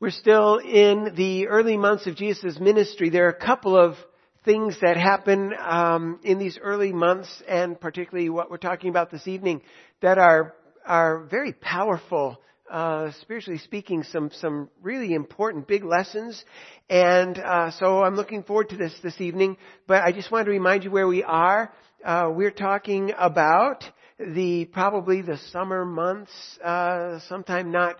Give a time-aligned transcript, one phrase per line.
[0.00, 3.10] We're still in the early months of Jesus' ministry.
[3.10, 3.96] There are a couple of
[4.44, 9.26] things that happen um, in these early months, and particularly what we're talking about this
[9.26, 9.60] evening,
[10.00, 10.54] that are
[10.86, 12.40] are very powerful.
[12.70, 16.44] Uh, spiritually speaking, some some really important big lessons,
[16.88, 19.56] and uh, so I'm looking forward to this this evening.
[19.88, 21.72] But I just wanted to remind you where we are.
[22.04, 23.82] Uh, we're talking about
[24.20, 26.30] the probably the summer months,
[26.62, 27.96] uh, sometime not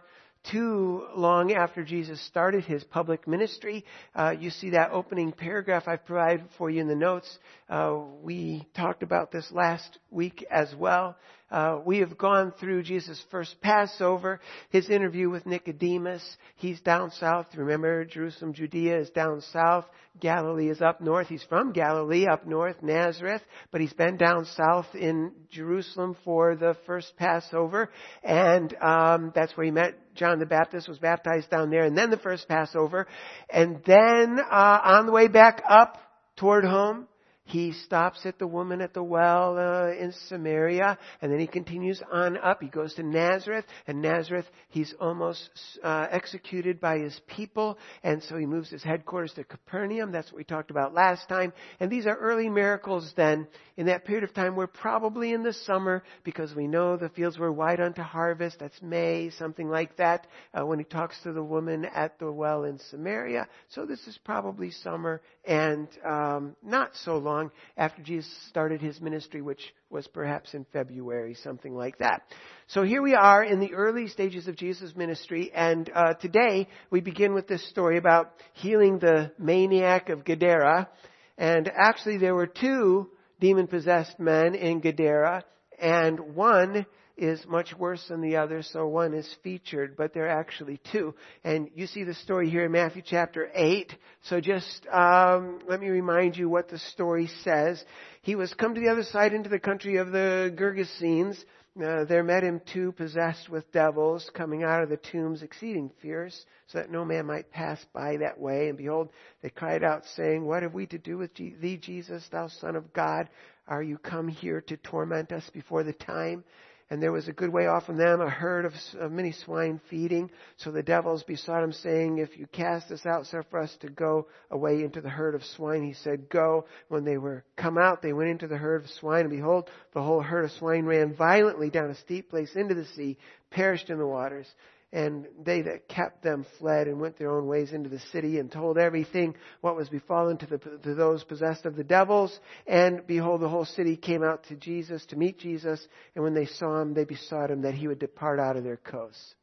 [0.51, 3.85] too long after Jesus started his public ministry.
[4.15, 7.39] Uh, you see that opening paragraph I've provided for you in the notes.
[7.69, 11.17] Uh, we talked about this last week as well.
[11.51, 16.23] Uh, we have gone through Jesus' first Passover, his interview with Nicodemus.
[16.57, 17.47] He's down south.
[17.57, 19.87] Remember, Jerusalem, Judea is down south.
[20.21, 21.29] Galilee is up north.
[21.29, 26.77] He's from Galilee, up north, Nazareth, but he's been down south in Jerusalem for the
[26.87, 27.91] first Passover,
[28.23, 30.89] and um, that's where he met John the Baptist.
[30.89, 33.07] Was baptized down there, and then the first Passover,
[33.49, 35.97] and then uh, on the way back up
[36.37, 37.07] toward home,
[37.49, 42.03] he stops at the woman at the well uh, in Samaria, and then he continues
[42.13, 42.63] on up.
[42.63, 45.49] He goes to Nazareth, and Nazareth, he's almost
[45.83, 50.13] uh, executed by his people, and so he moves his headquarters to Capernaum.
[50.13, 51.55] That's what we talked about last time.
[51.81, 53.49] And these are early miracles then.
[53.79, 57.39] In that period of time, we're probably in the summer because we know the fields
[57.39, 58.59] were white unto harvest.
[58.59, 62.65] That's May, something like that, uh, when he talks to the woman at the well
[62.65, 63.47] in Samaria.
[63.69, 69.01] So this is probably summer and um, not so long long after Jesus started his
[69.01, 72.23] ministry, which was perhaps in February, something like that.
[72.69, 77.01] So here we are in the early stages of Jesus' ministry, and uh, today we
[77.01, 80.89] begin with this story about healing the maniac of Gadara.
[81.37, 83.09] And actually, there were two
[83.39, 85.45] demon possessed men in Gadara,
[85.81, 86.87] and one
[87.19, 91.15] is much worse than the other, so one is featured, but there are actually two.
[91.43, 93.93] And you see the story here in Matthew chapter 8.
[94.23, 97.85] So just um, let me remind you what the story says.
[98.23, 101.37] He was come to the other side into the country of the Gergesenes.
[101.83, 106.45] Uh, there met him two possessed with devils coming out of the tombs, exceeding fierce,
[106.67, 108.69] so that no man might pass by that way.
[108.69, 109.11] And behold,
[109.43, 112.93] they cried out, saying, What have we to do with thee, Jesus, thou Son of
[112.93, 113.29] God?
[113.69, 116.43] Are you come here to torment us before the time?
[116.91, 119.81] And there was a good way off from them a herd of, of many swine
[119.91, 120.31] feeding.
[120.57, 124.27] So the devils besought him, saying, If you cast us out, suffer us to go
[124.51, 125.85] away into the herd of swine.
[125.85, 126.65] He said, Go.
[126.89, 130.03] When they were come out, they went into the herd of swine, and behold, the
[130.03, 133.19] whole herd of swine ran violently down a steep place into the sea,
[133.51, 134.47] perished in the waters.
[134.91, 138.51] And they that kept them fled and went their own ways into the city and
[138.51, 142.39] told everything what was befallen to, the, to those possessed of the devils.
[142.67, 145.87] And behold, the whole city came out to Jesus to meet Jesus.
[146.15, 148.79] And when they saw him, they besought him that he would depart out of their
[148.79, 149.35] coasts.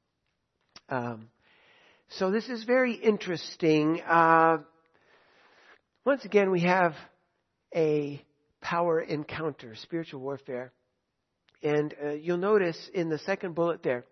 [0.90, 1.30] Um,
[2.10, 4.02] so this is very interesting.
[4.02, 4.58] Uh,
[6.06, 6.94] once again, we have
[7.76, 8.24] a
[8.62, 10.72] power encounter, spiritual warfare.
[11.62, 14.06] And uh, you'll notice in the second bullet there,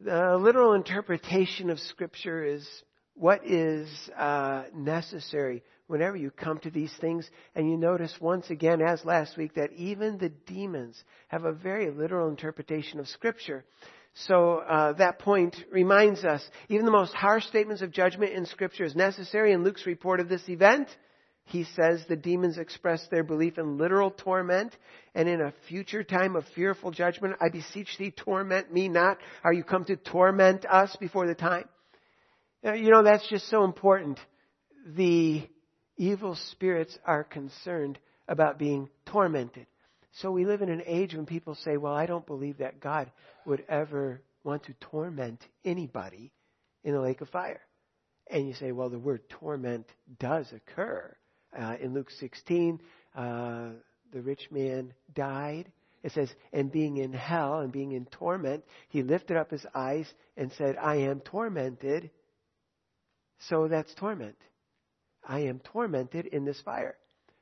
[0.00, 2.66] the literal interpretation of Scripture is
[3.14, 7.28] what is uh, necessary whenever you come to these things.
[7.54, 11.90] And you notice once again, as last week, that even the demons have a very
[11.90, 13.64] literal interpretation of Scripture.
[14.14, 18.84] So uh, that point reminds us, even the most harsh statements of judgment in Scripture
[18.84, 19.52] is necessary.
[19.52, 20.88] In Luke's report of this event,
[21.50, 24.76] he says the demons express their belief in literal torment
[25.14, 27.36] and in a future time of fearful judgment.
[27.40, 29.18] I beseech thee, torment me not.
[29.42, 31.64] Are you come to torment us before the time?
[32.62, 34.20] You know, that's just so important.
[34.86, 35.48] The
[35.96, 39.66] evil spirits are concerned about being tormented.
[40.12, 43.10] So we live in an age when people say, well, I don't believe that God
[43.44, 46.32] would ever want to torment anybody
[46.84, 47.60] in the lake of fire.
[48.30, 49.86] And you say, well, the word torment
[50.18, 51.16] does occur
[51.58, 52.80] uh, in Luke 16,
[53.14, 53.68] uh,
[54.12, 55.70] the rich man died.
[56.02, 60.06] It says, and being in hell and being in torment, he lifted up his eyes
[60.36, 62.10] and said, I am tormented.
[63.48, 64.36] So that's torment.
[65.26, 66.96] I am tormented in this fire.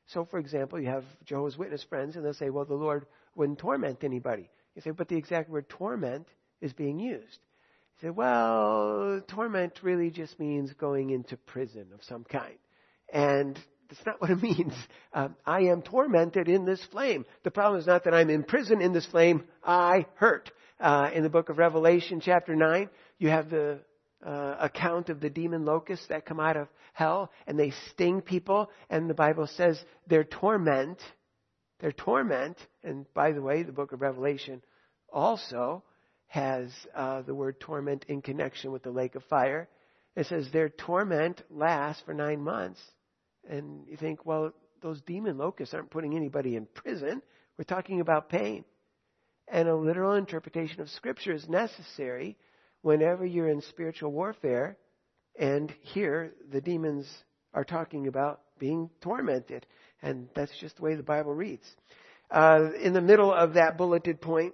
[0.06, 3.58] So, for example, you have Jehovah's Witness friends, and they'll say, well, the Lord wouldn't
[3.58, 4.50] torment anybody.
[4.75, 6.26] You say, but the exact word torment
[6.60, 7.38] is being used.
[8.00, 12.58] You say, well, torment really just means going into prison of some kind.
[13.12, 13.58] And
[13.88, 14.75] that's not what it means.
[15.12, 17.25] Um, I am tormented in this flame.
[17.44, 19.44] The problem is not that I'm in prison in this flame.
[19.64, 20.50] I hurt.
[20.81, 22.88] Uh, in the book of Revelation, chapter 9,
[23.19, 23.81] you have the
[24.25, 28.70] uh, account of the demon locusts that come out of hell and they sting people.
[28.88, 31.00] And the Bible says their torment,
[31.81, 34.62] their torment, and by the way, the book of Revelation
[35.12, 35.82] also
[36.29, 39.69] has uh, the word torment in connection with the lake of fire.
[40.14, 42.81] It says their torment lasts for nine months.
[43.48, 44.52] And you think, well,
[44.82, 47.22] those demon locusts aren't putting anybody in prison.
[47.56, 48.64] We're talking about pain.
[49.48, 52.36] And a literal interpretation of Scripture is necessary
[52.82, 54.76] whenever you're in spiritual warfare.
[55.38, 57.08] And here, the demons
[57.54, 59.66] are talking about being tormented.
[60.02, 61.66] And that's just the way the Bible reads.
[62.30, 64.52] Uh, in the middle of that bulleted point,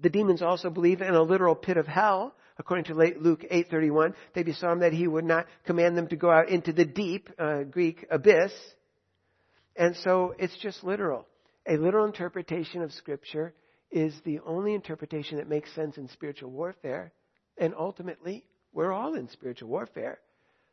[0.00, 2.34] the demons also believe in a literal pit of hell.
[2.58, 6.16] According to Late Luke 8:31, they besought him that he would not command them to
[6.16, 8.52] go out into the deep, uh, Greek abyss.
[9.76, 11.26] And so it's just literal.
[11.66, 13.54] A literal interpretation of Scripture
[13.90, 17.12] is the only interpretation that makes sense in spiritual warfare.
[17.58, 20.18] And ultimately, we're all in spiritual warfare.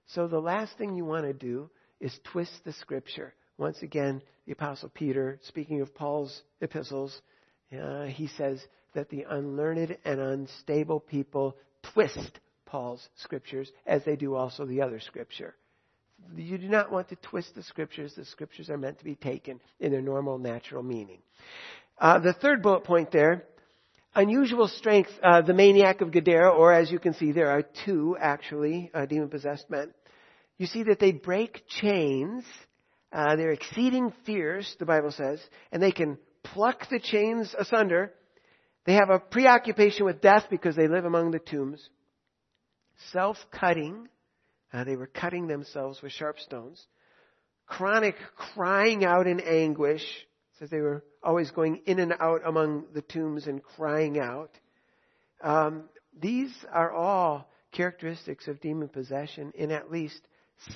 [0.08, 3.34] So the last thing you want to do is twist the Scripture.
[3.58, 7.22] Once again, the Apostle Peter, speaking of Paul's epistles,
[7.78, 8.66] uh, he says
[8.96, 11.56] that the unlearned and unstable people
[11.94, 15.56] twist Paul's scriptures as they do also the other scripture.
[16.36, 18.14] You do not want to twist the scriptures.
[18.16, 21.20] The scriptures are meant to be taken in their normal, natural meaning.
[21.98, 23.46] Uh, the third bullet point there,
[24.16, 28.18] unusual strength, uh, the maniac of Gadara, or as you can see, there are two
[28.20, 29.94] actually uh, demon possessed men.
[30.58, 32.44] You see that they break chains.
[33.12, 35.42] Uh, they're exceeding fierce, the Bible says,
[35.72, 38.14] and they can pluck the chains asunder
[38.86, 41.90] they have a preoccupation with death because they live among the tombs.
[43.12, 44.08] Self cutting.
[44.72, 46.86] Uh, they were cutting themselves with sharp stones.
[47.66, 50.04] Chronic crying out in anguish.
[50.58, 54.52] Says they were always going in and out among the tombs and crying out.
[55.42, 55.84] Um,
[56.20, 60.22] these are all characteristics of demon possession in at least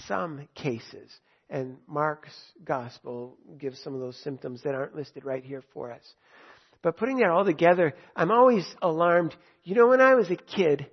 [0.08, 1.12] some cases.
[1.50, 6.04] And Mark's gospel gives some of those symptoms that aren't listed right here for us.
[6.84, 9.36] But putting that all together, I'm always alarmed.
[9.64, 10.86] You know, when I was a kid,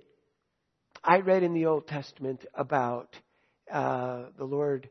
[1.03, 3.15] I read in the Old Testament about
[3.71, 4.89] uh, the Lord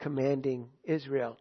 [0.00, 1.38] commanding Israel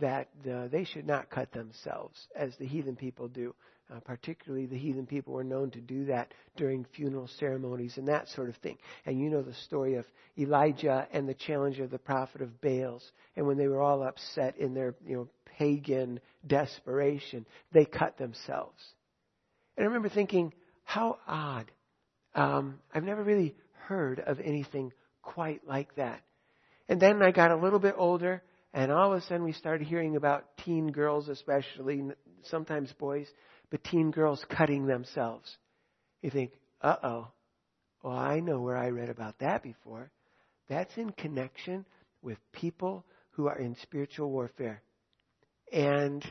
[0.00, 3.54] that uh, they should not cut themselves as the heathen people do.
[3.92, 8.28] Uh, particularly, the heathen people were known to do that during funeral ceremonies and that
[8.28, 8.78] sort of thing.
[9.04, 10.04] And you know the story of
[10.38, 13.02] Elijah and the challenge of the prophet of Baals.
[13.34, 15.28] And when they were all upset in their you know
[15.60, 18.82] pagan desperation, they cut themselves.
[19.76, 20.54] And I remember thinking,
[20.84, 21.70] how odd.
[22.34, 23.54] Um, I've never really
[23.86, 26.22] heard of anything quite like that.
[26.88, 28.42] And then I got a little bit older,
[28.72, 32.04] and all of a sudden we started hearing about teen girls, especially,
[32.44, 33.26] sometimes boys,
[33.70, 35.56] but teen girls cutting themselves.
[36.22, 37.28] You think, uh oh.
[38.02, 40.10] Well, I know where I read about that before.
[40.70, 41.84] That's in connection
[42.22, 44.82] with people who are in spiritual warfare.
[45.72, 46.24] And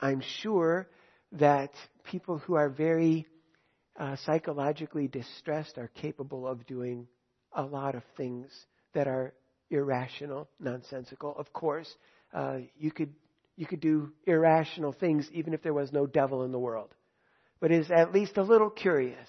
[0.00, 0.88] I'm sure
[1.32, 1.72] that
[2.04, 3.26] people who are very
[3.98, 7.06] uh, psychologically distressed are capable of doing
[7.52, 8.50] a lot of things
[8.94, 9.34] that are
[9.70, 11.34] irrational, nonsensical.
[11.36, 11.92] Of course,
[12.32, 13.14] uh, you could
[13.56, 16.94] you could do irrational things even if there was no devil in the world.
[17.60, 19.28] But it is at least a little curious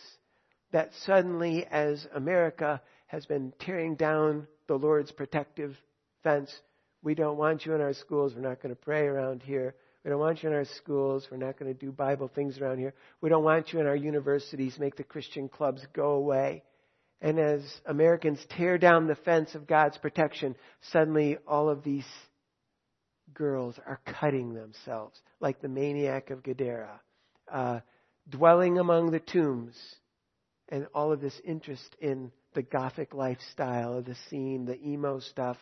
[0.71, 5.75] that suddenly, as America has been tearing down the Lord's protective
[6.23, 6.53] fence
[7.01, 8.33] we don't want you in our schools.
[8.35, 9.75] We're not going to pray around here.
[10.03, 11.27] We don't want you in our schools.
[11.29, 12.93] We're not going to do Bible things around here.
[13.21, 14.77] We don't want you in our universities.
[14.79, 16.63] Make the Christian clubs go away.
[17.21, 20.55] And as Americans tear down the fence of God's protection,
[20.91, 22.07] suddenly all of these
[23.33, 27.01] girls are cutting themselves like the maniac of Gadara,
[27.51, 27.79] uh,
[28.29, 29.75] dwelling among the tombs,
[30.69, 35.57] and all of this interest in the Gothic lifestyle of the scene, the emo stuff,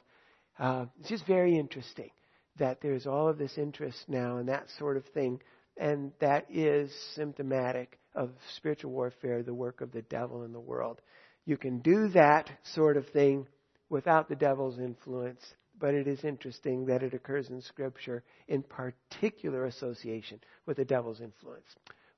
[0.60, 2.10] uh, it's just very interesting
[2.58, 5.40] that there's all of this interest now and that sort of thing,
[5.78, 11.02] and that is symptomatic of spiritual warfare, the work of the devil in the world.
[11.46, 13.48] You can do that sort of thing
[13.90, 15.42] without the devil's influence,
[15.80, 21.22] but it is interesting that it occurs in Scripture in particular association with the devil's
[21.22, 21.68] influence.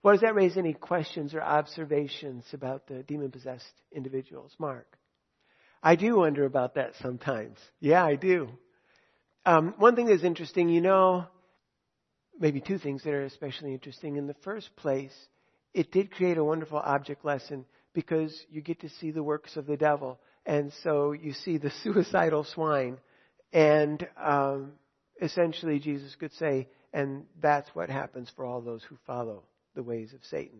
[0.01, 4.55] Well, does that raise any questions or observations about the demon possessed individuals?
[4.57, 4.97] Mark?
[5.81, 7.57] I do wonder about that sometimes.
[7.79, 8.49] Yeah, I do.
[9.45, 11.25] Um, one thing that's interesting, you know,
[12.39, 14.17] maybe two things that are especially interesting.
[14.17, 15.15] In the first place,
[15.73, 19.65] it did create a wonderful object lesson because you get to see the works of
[19.65, 20.19] the devil.
[20.45, 22.97] And so you see the suicidal swine.
[23.53, 24.73] And um,
[25.21, 29.43] essentially, Jesus could say, and that's what happens for all those who follow
[29.75, 30.59] the ways of Satan.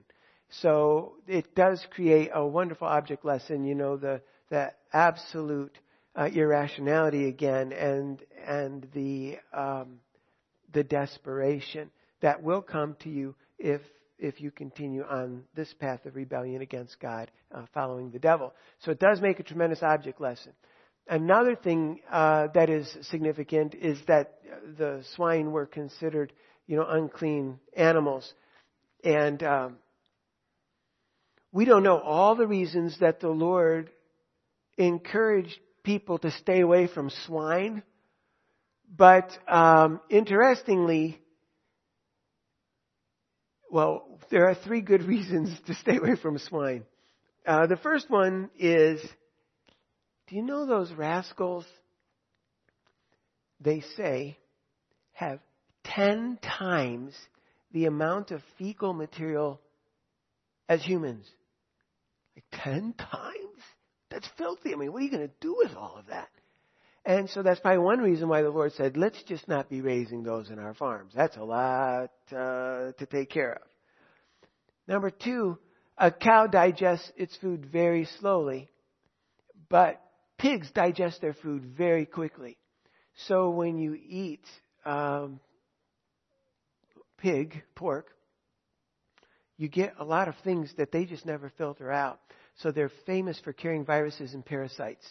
[0.61, 3.65] So it does create a wonderful object lesson.
[3.65, 5.77] You know, the that absolute
[6.15, 9.99] uh, irrationality again and and the um,
[10.73, 11.89] the desperation
[12.21, 13.81] that will come to you if
[14.17, 18.53] if you continue on this path of rebellion against God, uh, following the devil.
[18.79, 20.51] So it does make a tremendous object lesson.
[21.07, 24.39] Another thing uh, that is significant is that
[24.77, 26.33] the swine were considered,
[26.67, 28.31] you know, unclean animals,
[29.03, 29.77] and um,
[31.51, 33.89] we don't know all the reasons that the Lord
[34.79, 37.83] encouraged people to stay away from swine,
[38.95, 41.19] but um, interestingly,
[43.69, 46.85] well, there are three good reasons to stay away from swine.
[47.45, 49.01] Uh, the first one is,
[50.27, 51.65] do you know those rascals?
[53.59, 54.37] They say
[55.13, 55.39] have
[55.83, 57.13] ten times
[57.71, 59.59] the amount of fecal material
[60.69, 61.25] as humans.
[62.35, 63.28] Like ten times?
[64.19, 64.73] That's filthy.
[64.73, 66.27] I mean, what are you going to do with all of that?
[67.05, 70.23] And so that's probably one reason why the Lord said, let's just not be raising
[70.23, 71.13] those in our farms.
[71.15, 73.61] That's a lot uh, to take care of.
[74.89, 75.57] Number two,
[75.97, 78.67] a cow digests its food very slowly,
[79.69, 80.01] but
[80.37, 82.57] pigs digest their food very quickly.
[83.27, 84.43] So when you eat
[84.85, 85.39] um,
[87.17, 88.07] pig, pork,
[89.55, 92.19] you get a lot of things that they just never filter out.
[92.61, 95.07] So they're famous for carrying viruses and parasites.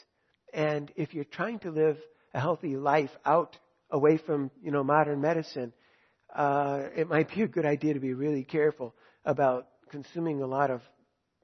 [0.52, 1.96] And if you're trying to live
[2.34, 3.56] a healthy life out
[3.90, 5.72] away from, you know, modern medicine,
[6.34, 10.70] uh, it might be a good idea to be really careful about consuming a lot
[10.70, 10.82] of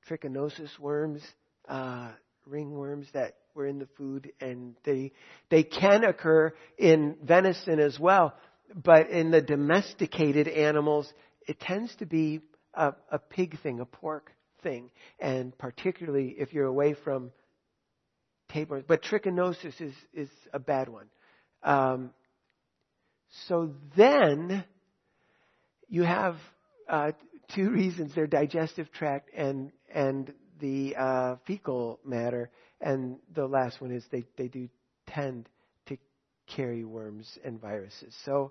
[0.08, 1.23] trichinosis worms,
[1.68, 2.11] uh,
[2.46, 5.12] ringworms that were in the food, and they
[5.49, 8.34] they can occur in venison as well.
[8.75, 11.11] But in the domesticated animals,
[11.46, 12.40] it tends to be
[12.75, 14.34] a, a pig thing, a pork
[14.64, 14.90] thing,
[15.21, 17.30] and particularly if you're away from
[18.49, 18.85] tapeworms.
[18.88, 21.06] But trichinosis is, is a bad one.
[21.62, 22.11] Um,
[23.47, 24.64] so then
[25.88, 26.37] you have
[26.88, 27.12] uh,
[27.54, 33.92] two reasons: their digestive tract and and the uh, fecal matter, and the last one
[33.92, 34.68] is they they do
[35.06, 35.49] tend
[35.87, 35.97] to
[36.56, 38.14] carry worms and viruses.
[38.25, 38.50] So.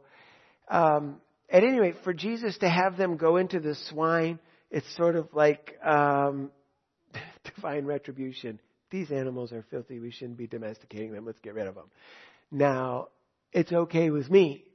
[0.70, 1.18] Um,
[1.50, 4.40] at any rate, for Jesus to have them go into the swine,
[4.74, 6.52] it's sort of like um,
[7.56, 8.60] divine retribution.
[8.90, 10.00] These animals are filthy.
[10.00, 11.26] We shouldn't be domesticating them.
[11.26, 11.90] Let's get rid of them.
[12.52, 13.10] Now,
[13.52, 14.66] it's okay with me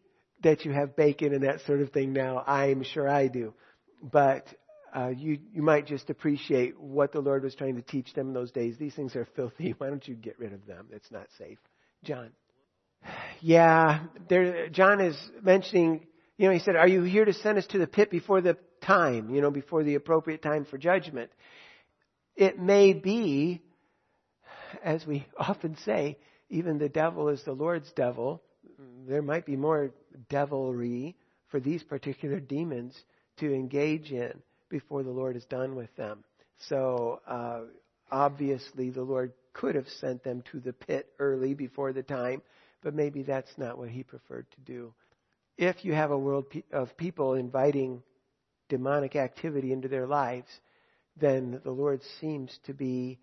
[0.44, 2.44] that you have bacon and that sort of thing now.
[2.46, 3.54] I'm sure I do.
[4.00, 4.46] But
[4.94, 8.34] uh, you, you might just appreciate what the Lord was trying to teach them in
[8.34, 8.76] those days.
[8.78, 9.74] These things are filthy.
[9.78, 10.86] Why don't you get rid of them?
[10.92, 11.58] It's not safe.
[12.04, 12.30] John.
[13.40, 17.66] Yeah, there, John is mentioning you know, he said, Are you here to send us
[17.66, 21.30] to the pit before the time, you know, before the appropriate time for judgment?
[22.36, 23.62] It may be,
[24.82, 26.18] as we often say,
[26.50, 28.42] even the devil is the Lord's devil.
[29.06, 29.90] There might be more
[30.30, 31.16] devilry
[31.48, 32.94] for these particular demons
[33.38, 36.24] to engage in before the Lord is done with them.
[36.68, 37.60] So, uh,
[38.10, 42.42] obviously, the Lord could have sent them to the pit early before the time,
[42.82, 44.92] but maybe that's not what he preferred to do
[45.58, 48.00] if you have a world of people inviting
[48.68, 50.48] demonic activity into their lives,
[51.20, 53.18] then the Lord seems to be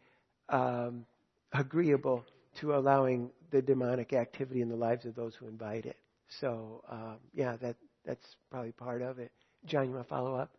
[0.50, 1.06] um,
[1.54, 2.26] agreeable
[2.62, 5.98] to allowing the demonic activity in the lives of those who invite it.
[6.40, 7.76] So, uh, yeah, that
[8.06, 9.32] that's probably part of it.
[9.66, 10.52] John, you want to follow up?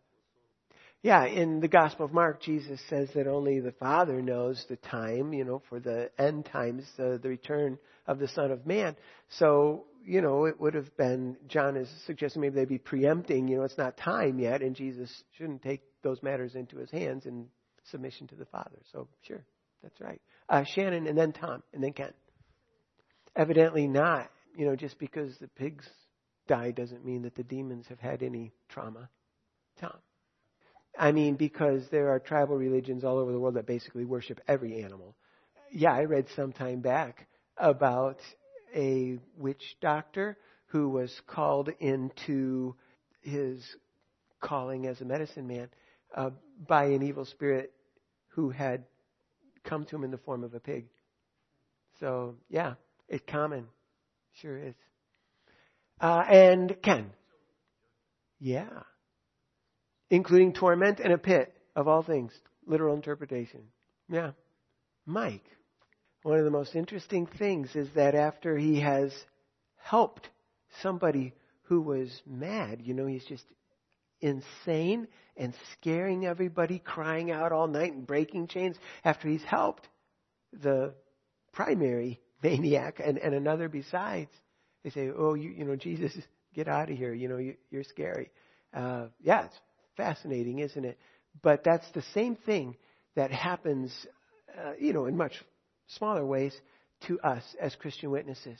[1.03, 5.31] Yeah, in the Gospel of Mark, Jesus says that only the Father knows the time,
[5.31, 7.77] you know, for the end times, uh, the return
[8.07, 8.95] of the Son of Man.
[9.37, 13.57] So you know, it would have been, John is suggesting maybe they'd be preempting, you
[13.57, 17.47] know, it's not time yet, and Jesus shouldn't take those matters into his hands in
[17.91, 18.77] submission to the Father.
[18.93, 19.43] So, sure,
[19.83, 20.21] that's right.
[20.47, 22.13] Uh, Shannon, and then Tom, and then Ken.
[23.35, 24.29] Evidently not.
[24.55, 25.85] You know, just because the pigs
[26.47, 29.09] die doesn't mean that the demons have had any trauma.
[29.79, 29.93] Tom.
[30.97, 34.83] I mean, because there are tribal religions all over the world that basically worship every
[34.83, 35.15] animal.
[35.71, 38.17] Yeah, I read some time back about
[38.77, 42.75] a witch doctor who was called into
[43.21, 43.65] his
[44.39, 45.69] calling as a medicine man
[46.15, 46.29] uh,
[46.67, 47.73] by an evil spirit
[48.29, 48.83] who had
[49.63, 50.85] come to him in the form of a pig.
[51.99, 52.75] So, yeah,
[53.09, 53.65] it's common.
[54.41, 54.75] Sure is.
[55.99, 57.09] Uh, and Ken.
[58.39, 58.83] Yeah.
[60.11, 62.31] Including torment and a pit, of all things.
[62.67, 63.61] Literal interpretation.
[64.09, 64.31] Yeah.
[65.05, 65.45] Mike
[66.23, 69.13] one of the most interesting things is that after he has
[69.75, 70.29] helped
[70.81, 71.33] somebody
[71.63, 73.45] who was mad, you know, he's just
[74.19, 79.87] insane and scaring everybody, crying out all night and breaking chains, after he's helped
[80.51, 80.93] the
[81.53, 84.31] primary maniac and, and another besides,
[84.83, 86.13] they say, oh, you, you know, Jesus,
[86.53, 87.13] get out of here.
[87.13, 88.31] You know, you, are scary.
[88.73, 89.59] Uh, yeah, it's
[89.95, 90.97] fascinating, isn't it?
[91.41, 92.75] But that's the same thing
[93.15, 93.91] that happens,
[94.57, 95.33] uh, you know, in much
[95.87, 96.59] smaller ways
[97.07, 98.59] to us as Christian witnesses.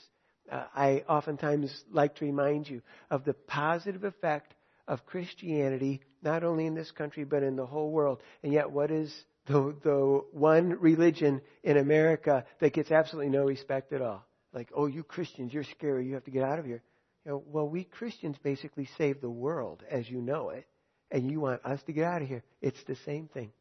[0.50, 4.54] Uh, I oftentimes like to remind you of the positive effect
[4.86, 8.22] of Christianity, not only in this country, but in the whole world.
[8.42, 9.14] And yet, what is
[9.46, 14.24] the, the one religion in America that gets absolutely no respect at all?
[14.54, 16.82] Like, oh, you Christians, you're scary, you have to get out of here.
[17.26, 20.66] You know, well, we Christians basically save the world as you know it,
[21.10, 22.42] and you want us to get out of here.
[22.62, 23.52] It's the same thing.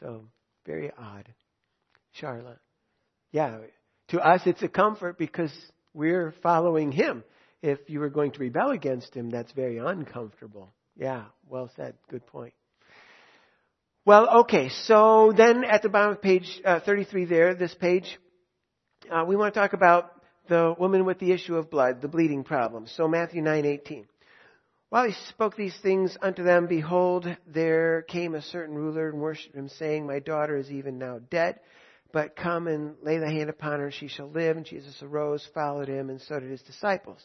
[0.00, 0.24] So,
[0.66, 1.32] very odd.
[2.12, 2.58] Charlotte.
[3.36, 3.58] Yeah,
[4.08, 5.52] to us it's a comfort because
[5.92, 7.22] we're following him.
[7.60, 10.72] If you were going to rebel against him, that's very uncomfortable.
[10.96, 11.96] Yeah, well said.
[12.08, 12.54] Good point.
[14.06, 18.18] Well, okay, so then at the bottom of page uh, 33 there, this page,
[19.10, 20.12] uh, we want to talk about
[20.48, 22.86] the woman with the issue of blood, the bleeding problem.
[22.86, 24.06] So Matthew 9:18.
[24.88, 29.54] While he spoke these things unto them, behold, there came a certain ruler and worshipped
[29.54, 31.60] him, saying, My daughter is even now dead,
[32.16, 34.56] but come and lay thy hand upon her, and she shall live.
[34.56, 37.22] And Jesus arose, followed him, and so did his disciples.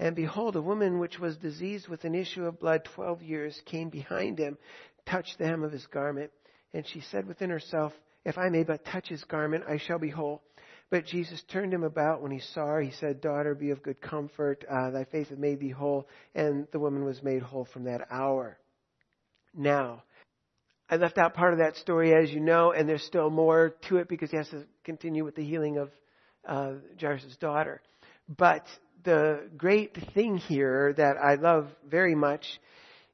[0.00, 3.90] And behold, a woman which was diseased with an issue of blood twelve years came
[3.90, 4.58] behind him,
[5.06, 6.32] touched the hem of his garment,
[6.72, 7.92] and she said within herself,
[8.24, 10.42] If I may but touch his garment, I shall be whole.
[10.90, 12.80] But Jesus turned him about when he saw her.
[12.80, 14.64] He said, Daughter, be of good comfort.
[14.68, 16.08] Uh, thy faith hath made thee whole.
[16.34, 18.58] And the woman was made whole from that hour.
[19.54, 20.02] Now,
[20.88, 23.96] I left out part of that story, as you know, and there's still more to
[23.96, 25.90] it because he has to continue with the healing of
[26.46, 27.80] uh, Jairus' daughter.
[28.28, 28.66] But
[29.02, 32.44] the great thing here that I love very much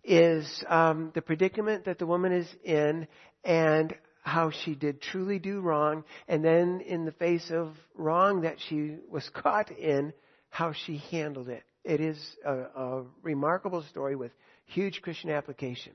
[0.03, 3.07] is um, the predicament that the woman is in
[3.45, 8.57] and how she did truly do wrong, and then in the face of wrong that
[8.69, 10.13] she was caught in,
[10.51, 11.63] how she handled it.
[11.85, 14.33] It is a, a remarkable story with
[14.67, 15.93] huge Christian application.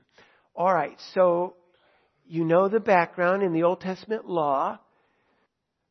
[0.54, 1.54] All right, so
[2.26, 4.78] you know the background in the Old Testament law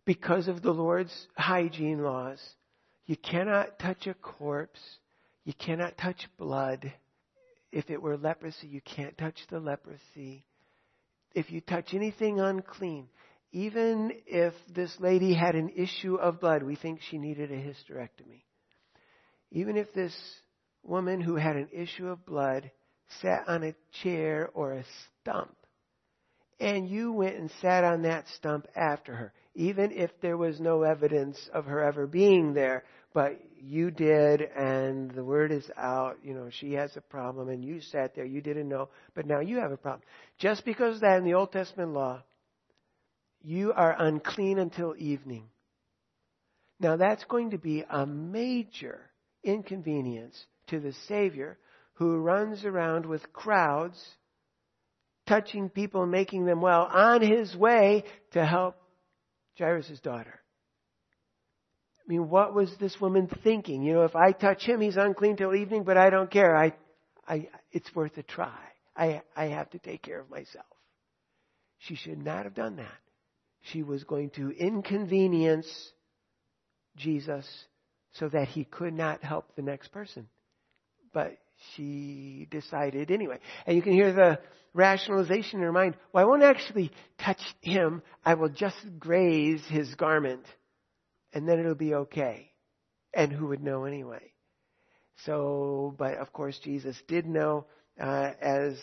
[0.05, 2.39] because of the Lord's hygiene laws.
[3.05, 4.79] You cannot touch a corpse.
[5.43, 6.91] You cannot touch blood.
[7.71, 10.45] If it were leprosy, you can't touch the leprosy
[11.35, 13.09] if you touch anything unclean,
[13.51, 18.43] even if this lady had an issue of blood, we think she needed a hysterectomy.
[19.51, 20.15] Even if this
[20.81, 22.71] woman who had an issue of blood
[23.21, 24.85] sat on a chair or a
[25.21, 25.55] stump,
[26.59, 30.83] and you went and sat on that stump after her, even if there was no
[30.83, 36.33] evidence of her ever being there, but you did and the word is out, you
[36.33, 39.57] know, she has a problem and you sat there, you didn't know, but now you
[39.57, 40.01] have a problem.
[40.37, 42.21] Just because that in the Old Testament law,
[43.41, 45.45] you are unclean until evening.
[46.79, 48.99] Now that's going to be a major
[49.43, 51.57] inconvenience to the Savior
[51.93, 53.97] who runs around with crowds,
[55.27, 58.75] touching people and making them well on his way to help
[59.57, 60.41] Jairus' daughter.
[61.99, 63.81] I mean, what was this woman thinking?
[63.81, 66.55] You know, if I touch him, he's unclean till evening, but I don't care.
[66.55, 66.73] I,
[67.27, 68.59] I, it's worth a try.
[68.95, 70.65] I, I have to take care of myself.
[71.79, 72.97] She should not have done that.
[73.73, 75.67] She was going to inconvenience
[76.95, 77.45] Jesus
[78.13, 80.27] so that he could not help the next person.
[81.11, 81.37] But
[81.73, 83.39] she decided anyway.
[83.65, 84.39] And you can hear the
[84.73, 85.95] rationalization in her mind.
[86.11, 88.01] Well, I won't actually touch him.
[88.23, 90.45] I will just graze his garment
[91.35, 92.51] and then it'll be okay.
[93.13, 94.31] And who would know anyway?
[95.25, 97.65] So, but of course, Jesus did know,
[97.99, 98.77] uh, as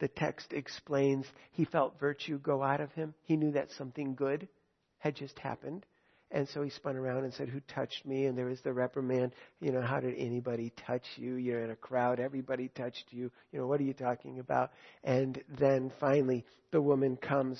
[0.00, 3.14] the text explains, he felt virtue go out of him.
[3.22, 4.48] He knew that something good
[4.98, 5.86] had just happened.
[6.30, 8.26] And so he spun around and said, Who touched me?
[8.26, 9.32] And there was the reprimand.
[9.60, 11.36] You know, how did anybody touch you?
[11.36, 12.20] You're in a crowd.
[12.20, 13.30] Everybody touched you.
[13.50, 14.70] You know, what are you talking about?
[15.02, 17.58] And then finally, the woman comes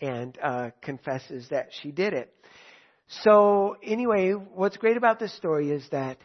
[0.00, 2.32] and uh, confesses that she did it.
[3.22, 6.18] So, anyway, what's great about this story is that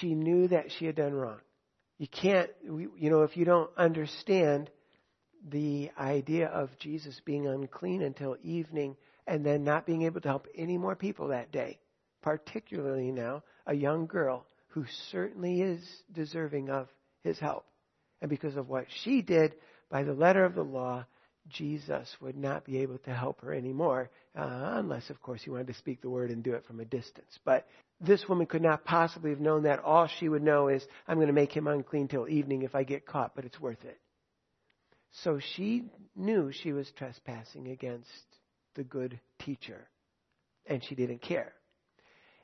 [0.00, 1.38] she knew that she had done wrong.
[1.98, 4.70] You can't, you know, if you don't understand
[5.48, 8.96] the idea of Jesus being unclean until evening
[9.28, 11.78] and then not being able to help any more people that day,
[12.22, 15.80] particularly now a young girl who certainly is
[16.12, 16.88] deserving of
[17.22, 17.66] his help.
[18.20, 19.54] And because of what she did
[19.90, 21.04] by the letter of the law,
[21.48, 25.68] Jesus would not be able to help her anymore, uh, unless, of course, he wanted
[25.68, 27.38] to speak the word and do it from a distance.
[27.44, 27.66] But
[28.00, 29.82] this woman could not possibly have known that.
[29.82, 32.82] All she would know is, I'm going to make him unclean till evening if I
[32.82, 33.98] get caught, but it's worth it.
[35.22, 38.08] So she knew she was trespassing against
[38.74, 39.88] the good teacher,
[40.66, 41.52] and she didn't care.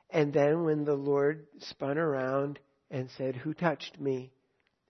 [0.09, 2.59] And then when the Lord spun around
[2.91, 4.31] and said, Who touched me?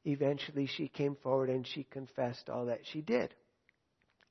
[0.06, 3.34] eventually she came forward and she confessed all that she did.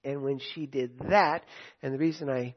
[0.05, 1.45] And when she did that,
[1.83, 2.55] and the reason I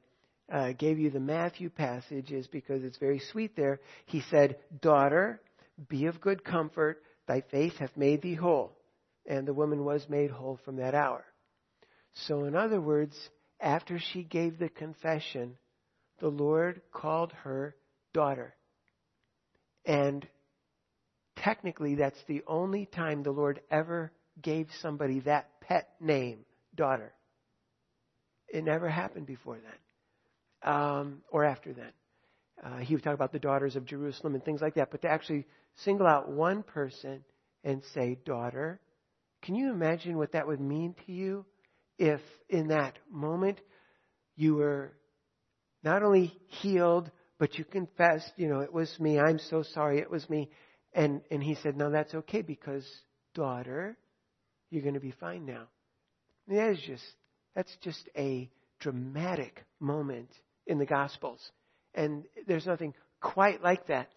[0.52, 3.80] uh, gave you the Matthew passage is because it's very sweet there.
[4.06, 5.42] He said, Daughter,
[5.88, 8.78] be of good comfort, thy faith hath made thee whole.
[9.26, 11.26] And the woman was made whole from that hour.
[12.28, 13.18] So, in other words,
[13.60, 15.58] after she gave the confession,
[16.20, 17.76] the Lord called her
[18.14, 18.56] daughter.
[19.86, 20.28] And
[21.38, 27.14] technically, that's the only time the Lord ever gave somebody that pet name, daughter.
[28.48, 31.92] It never happened before then um, or after then.
[32.64, 34.90] Uh, he would talk about the daughters of Jerusalem and things like that.
[34.92, 35.46] But to actually
[35.84, 37.24] single out one person
[37.64, 38.80] and say, daughter,
[39.44, 41.46] can you imagine what that would mean to you
[41.98, 43.60] if in that moment
[44.36, 44.94] you were
[45.84, 50.10] not only healed, but you confessed, you know, it was me, I'm so sorry, it
[50.10, 50.50] was me.
[50.94, 52.86] And, and he said, no, that's okay because,
[53.36, 53.98] daughter,
[54.70, 55.68] you're going to be fine now.
[56.48, 57.04] That is just,
[57.56, 60.30] that's just a dramatic moment
[60.66, 61.40] in the Gospels.
[61.94, 64.10] And there's nothing quite like that.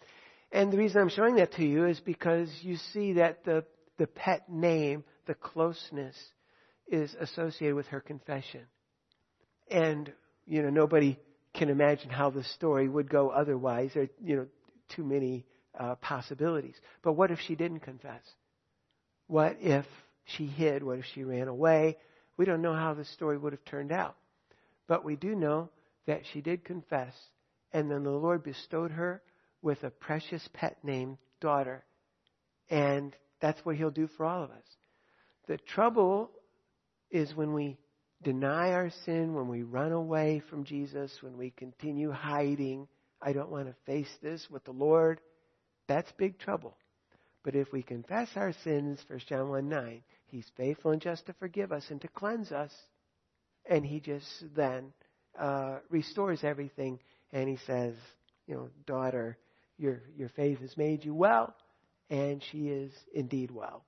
[0.52, 3.64] And the reason I'm showing that to you is because you see that the,
[3.98, 6.16] the pet name, the closeness,
[6.90, 8.62] is associated with her confession.
[9.70, 10.12] And,
[10.46, 11.18] you know, nobody
[11.54, 13.92] can imagine how the story would go otherwise.
[13.94, 14.46] There are, you know,
[14.94, 15.46] too many
[15.78, 16.74] uh, possibilities.
[17.02, 18.22] But what if she didn't confess?
[19.28, 19.86] What if
[20.24, 20.82] she hid?
[20.82, 21.96] What if she ran away?
[22.36, 24.16] We don't know how the story would have turned out.
[24.88, 25.70] But we do know
[26.06, 27.14] that she did confess,
[27.72, 29.22] and then the Lord bestowed her
[29.62, 31.84] with a precious pet named daughter.
[32.68, 34.64] And that's what He'll do for all of us.
[35.46, 36.30] The trouble
[37.10, 37.78] is when we
[38.22, 42.86] deny our sin, when we run away from Jesus, when we continue hiding.
[43.22, 45.20] I don't want to face this with the Lord.
[45.88, 46.76] That's big trouble.
[47.42, 51.32] But if we confess our sins, 1 John 1 9, He's faithful and just to
[51.34, 52.72] forgive us and to cleanse us.
[53.66, 54.92] And He just then
[55.38, 57.00] uh, restores everything.
[57.32, 57.94] And He says,
[58.46, 59.38] you know, daughter,
[59.78, 61.54] your, your faith has made you well.
[62.10, 63.84] And she is indeed well.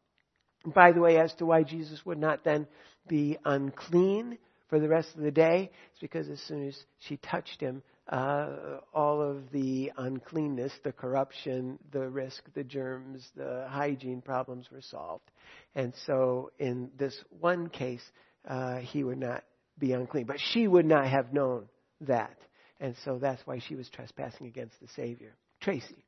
[0.67, 2.67] By the way, as to why Jesus would not then
[3.09, 7.61] be unclean for the rest of the day, it's because as soon as she touched
[7.61, 14.71] him, uh, all of the uncleanness, the corruption, the risk, the germs, the hygiene problems
[14.71, 15.31] were solved.
[15.75, 18.03] And so in this one case,
[18.49, 19.45] uh, he would not
[19.79, 20.27] be unclean.
[20.27, 21.69] But she would not have known
[22.03, 22.37] that.
[22.81, 25.35] And so that's why she was trespassing against the Savior.
[25.61, 26.05] Tracy.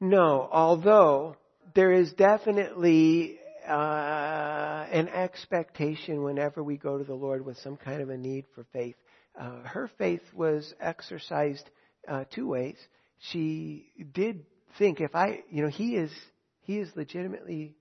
[0.00, 1.36] No, although
[1.74, 8.02] there is definitely uh, an expectation whenever we go to the Lord with some kind
[8.02, 8.96] of a need for faith.
[9.38, 11.68] Uh, her faith was exercised
[12.08, 12.76] uh, two ways.
[13.30, 14.44] She did
[14.78, 16.10] think, if I, you know, he is
[16.60, 17.74] he is legitimately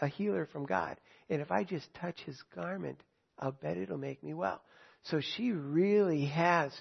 [0.00, 0.96] a healer from God,
[1.28, 3.02] and if I just touch his garment,
[3.38, 4.62] I'll bet it'll make me well.
[5.04, 6.72] So she really has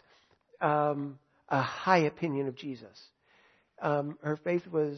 [0.62, 2.99] um, a high opinion of Jesus.
[3.82, 4.97] Um, her faith was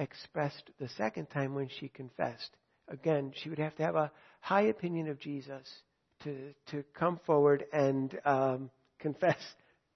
[0.00, 2.56] expressed the second time when she confessed.
[2.88, 4.10] Again, she would have to have a
[4.40, 5.68] high opinion of Jesus
[6.24, 9.38] to to come forward and um, confess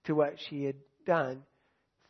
[0.05, 1.43] to what she had done,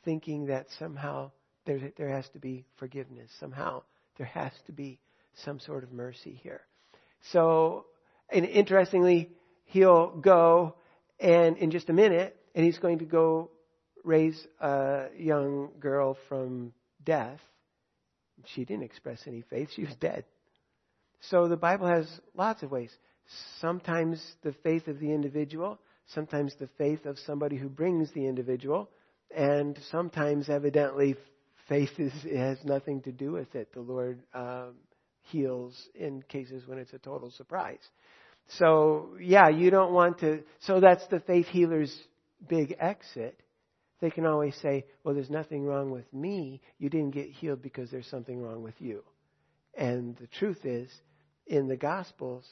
[0.04, 1.30] thinking that somehow
[1.64, 3.30] there there has to be forgiveness.
[3.40, 3.82] Somehow
[4.18, 4.98] there has to be
[5.44, 6.62] some sort of mercy here.
[7.32, 7.86] So,
[8.28, 9.30] and interestingly,
[9.64, 10.74] he'll go
[11.18, 13.50] and in just a minute, and he's going to go
[14.02, 16.72] raise a young girl from
[17.04, 17.40] death
[18.46, 19.68] she didn't express any faith.
[19.74, 20.24] She was dead.
[21.20, 22.90] So the Bible has lots of ways.
[23.60, 28.90] Sometimes the faith of the individual, sometimes the faith of somebody who brings the individual,
[29.34, 31.16] and sometimes, evidently,
[31.68, 33.72] faith is, has nothing to do with it.
[33.72, 34.74] The Lord um,
[35.22, 37.80] heals in cases when it's a total surprise.
[38.58, 40.42] So, yeah, you don't want to.
[40.60, 41.94] So that's the faith healer's
[42.46, 43.40] big exit
[44.00, 46.60] they can always say, well, there's nothing wrong with me.
[46.78, 49.02] You didn't get healed because there's something wrong with you.
[49.76, 50.90] And the truth is,
[51.46, 52.44] in the Gospels,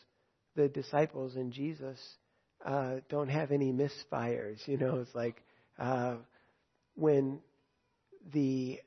[0.55, 1.99] the disciples and Jesus
[2.65, 4.67] uh, don't have any misfires.
[4.67, 5.43] You know, it's like
[5.79, 6.17] uh,
[6.95, 7.41] when
[8.33, 8.81] the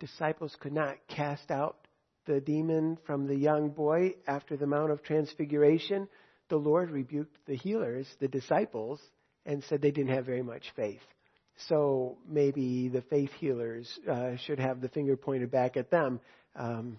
[0.00, 1.76] disciples could not cast out
[2.26, 6.08] the demon from the young boy after the Mount of Transfiguration,
[6.48, 9.00] the Lord rebuked the healers, the disciples,
[9.46, 11.00] and said they didn't have very much faith.
[11.68, 16.20] So maybe the faith healers uh, should have the finger pointed back at them.
[16.56, 16.98] Um,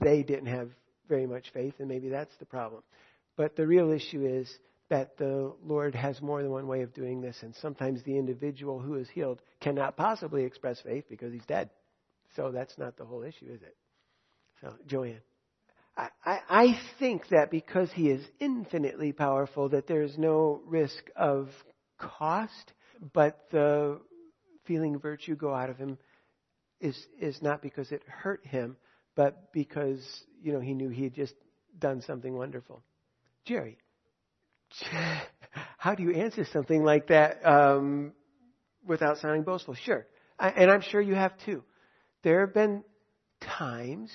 [0.00, 0.70] they didn't have
[1.08, 2.82] very much faith, and maybe that's the problem.
[3.36, 4.52] But the real issue is
[4.88, 8.78] that the Lord has more than one way of doing this, and sometimes the individual
[8.80, 11.70] who is healed cannot possibly express faith because he's dead.
[12.36, 13.76] So that's not the whole issue, is it?
[14.60, 15.20] So, Joanne.
[15.98, 21.48] I, I, think that because he is infinitely powerful, that there is no risk of
[21.98, 22.72] cost,
[23.12, 24.00] but the
[24.64, 25.98] feeling of virtue go out of him
[26.80, 28.76] is is not because it hurt him,
[29.16, 30.00] but because
[30.40, 31.34] you know he knew he had just
[31.76, 32.84] done something wonderful.
[33.44, 33.78] Jerry,
[35.78, 38.12] how do you answer something like that um,
[38.86, 39.74] without sounding boastful?
[39.74, 40.06] Sure,
[40.38, 41.64] I, and I'm sure you have too.
[42.22, 42.84] There have been
[43.40, 44.12] times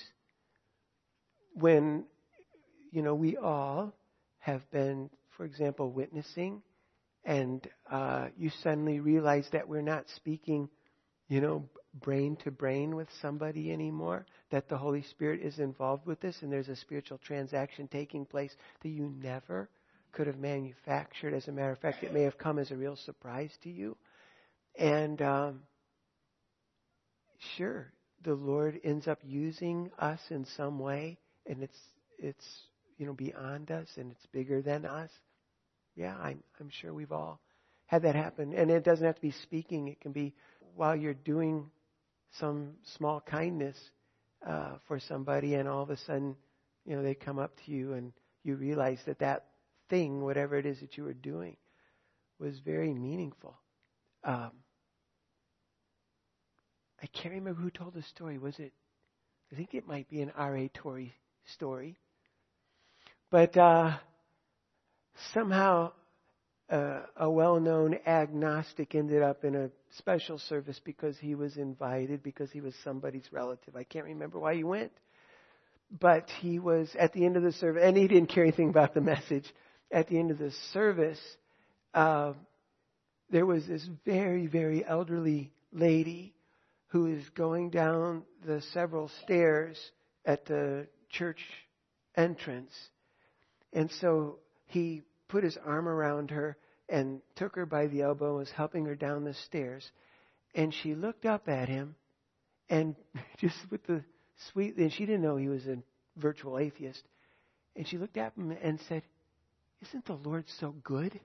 [1.54, 2.04] when
[2.90, 3.94] you know we all
[4.38, 6.62] have been, for example, witnessing,
[7.24, 10.68] and uh, you suddenly realize that we're not speaking,
[11.28, 11.64] you know,
[12.02, 16.52] brain to brain with somebody anymore, that the Holy Spirit is involved with this, and
[16.52, 19.68] there's a spiritual transaction taking place that you never
[20.12, 21.34] could have manufactured.
[21.34, 23.96] As a matter of fact, it may have come as a real surprise to you.
[24.78, 25.60] And um,
[27.56, 31.78] sure, the Lord ends up using us in some way, and it's
[32.18, 32.46] it's
[32.98, 35.10] you know beyond us and it's bigger than us.
[35.96, 37.40] Yeah, I'm I'm sure we've all
[37.86, 39.88] had that happen, and it doesn't have to be speaking.
[39.88, 40.34] It can be
[40.74, 41.70] while you're doing
[42.38, 43.76] some small kindness
[44.46, 46.36] uh, for somebody, and all of a sudden,
[46.84, 49.46] you know, they come up to you, and you realize that that
[49.88, 51.56] thing, whatever it is that you were doing,
[52.38, 53.56] was very meaningful.
[54.24, 54.50] Um,
[57.02, 58.38] I can't remember who told the story.
[58.38, 58.72] Was it?
[59.52, 60.68] I think it might be an R.A.
[60.68, 61.14] Torrey
[61.54, 61.96] story.
[63.30, 63.96] But uh,
[65.32, 65.92] somehow
[66.70, 72.22] uh, a well known agnostic ended up in a special service because he was invited,
[72.22, 73.76] because he was somebody's relative.
[73.76, 74.92] I can't remember why he went.
[76.00, 78.94] But he was at the end of the service, and he didn't care anything about
[78.94, 79.44] the message.
[79.92, 81.20] At the end of the service,
[81.92, 82.32] uh,
[83.30, 86.34] there was this very, very elderly lady
[86.88, 89.78] who is going down the several stairs
[90.24, 90.86] at the
[91.18, 91.40] church
[92.16, 92.72] entrance.
[93.72, 96.56] And so he put his arm around her
[96.88, 99.90] and took her by the elbow and was helping her down the stairs.
[100.54, 101.96] And she looked up at him
[102.68, 102.94] and
[103.38, 104.04] just with the
[104.52, 105.78] sweet, and she didn't know he was a
[106.16, 107.02] virtual atheist.
[107.76, 109.02] And she looked at him and said,
[109.82, 111.18] Isn't the Lord so good?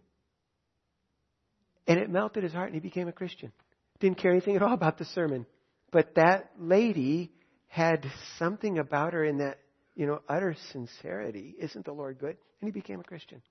[1.88, 3.52] And it melted his heart and he became a Christian.
[3.99, 5.45] Didn't care anything at all about the sermon.
[5.91, 7.32] But that lady
[7.67, 8.06] had
[8.38, 9.58] something about her in that,
[10.00, 11.56] you know, utter sincerity.
[11.60, 12.38] Isn't the Lord good?
[12.62, 13.42] And he became a Christian.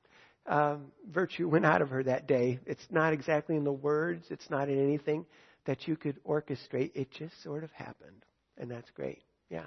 [0.46, 2.58] Um, virtue went out of her that day.
[2.64, 5.26] It's not exactly in the words, it's not in anything
[5.66, 6.92] that you could orchestrate.
[6.94, 8.24] It just sort of happened.
[8.56, 9.20] And that's great.
[9.50, 9.66] Yeah.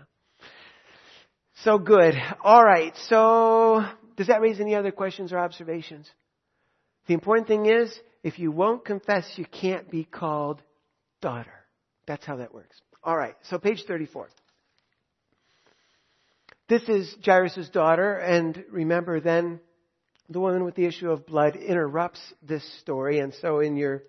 [1.64, 2.16] So good.
[2.44, 2.98] All right.
[3.10, 3.86] So,
[4.18, 6.10] does that raise any other questions or observations?
[7.06, 10.64] The important thing is, if you won't confess, you can't be called
[11.22, 11.54] daughter.
[12.08, 12.82] That's how that works.
[13.04, 14.30] All right, so page 34.
[16.72, 19.60] This is Jairus' daughter, and remember then
[20.30, 24.04] the woman with the issue of blood interrupts this story, and so in your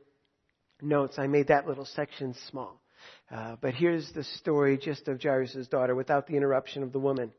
[0.81, 2.81] notes I made that little section small.
[3.29, 7.33] Uh, but here's the story just of Jairus' daughter without the interruption of the woman.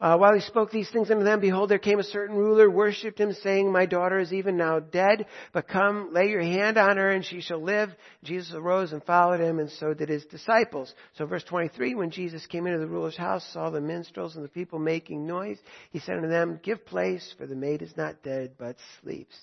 [0.00, 3.20] Uh, while he spoke these things unto them, behold, there came a certain ruler, worshipped
[3.20, 7.10] him, saying, My daughter is even now dead, but come, lay your hand on her,
[7.10, 7.90] and she shall live.
[8.24, 10.94] Jesus arose and followed him, and so did his disciples.
[11.18, 14.48] So verse 23, when Jesus came into the ruler's house, saw the minstrels and the
[14.48, 15.58] people making noise,
[15.90, 19.36] he said unto them, Give place, for the maid is not dead, but sleeps.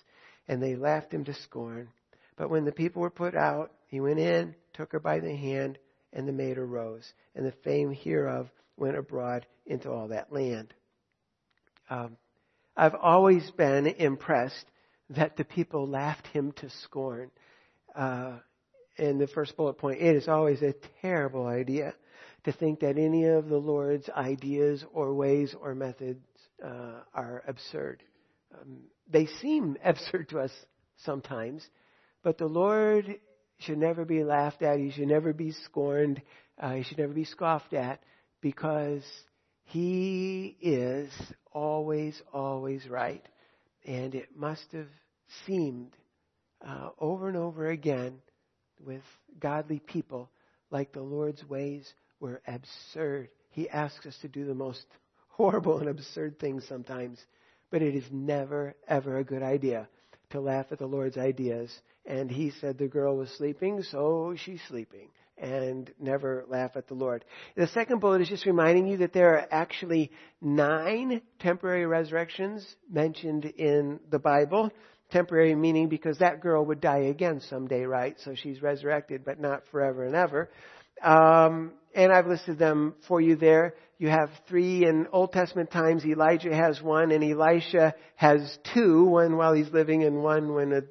[0.47, 1.89] And they laughed him to scorn.
[2.35, 5.77] But when the people were put out, he went in, took her by the hand,
[6.13, 7.13] and the maid arose.
[7.35, 10.73] And the fame hereof went abroad into all that land.
[11.89, 12.17] Um,
[12.75, 14.65] I've always been impressed
[15.09, 17.31] that the people laughed him to scorn.
[17.95, 18.37] Uh,
[18.97, 21.93] in the first bullet point, it is always a terrible idea
[22.43, 26.23] to think that any of the Lord's ideas or ways or methods
[26.63, 28.03] uh, are absurd.
[28.53, 30.51] Um, they seem absurd to us
[30.97, 31.67] sometimes,
[32.23, 33.19] but the Lord
[33.59, 34.79] should never be laughed at.
[34.79, 36.21] He should never be scorned.
[36.59, 38.01] Uh, he should never be scoffed at
[38.51, 39.03] because
[39.65, 41.11] he is
[41.51, 43.27] always, always right.
[43.85, 44.87] And it must have
[45.45, 45.91] seemed
[46.65, 48.19] uh, over and over again
[48.79, 49.01] with
[49.37, 50.29] godly people
[50.71, 51.85] like the Lord's ways
[52.21, 53.27] were absurd.
[53.49, 54.85] He asks us to do the most
[55.27, 57.19] horrible and absurd things sometimes,
[57.69, 59.89] but it is never, ever a good idea
[60.29, 61.69] to laugh at the Lord's ideas.
[62.05, 66.93] And he said the girl was sleeping, so she's sleeping and never laugh at the
[66.93, 67.23] Lord.
[67.55, 73.45] The second bullet is just reminding you that there are actually nine temporary resurrections mentioned
[73.45, 74.71] in the Bible.
[75.11, 78.19] Temporary meaning because that girl would die again someday, right?
[78.25, 80.49] So she's resurrected, but not forever and ever.
[81.01, 83.75] Um, and I've listed them for you there.
[83.99, 86.05] You have three in Old Testament times.
[86.05, 90.81] Elijah has one, and Elisha has two, one while he's living and one when a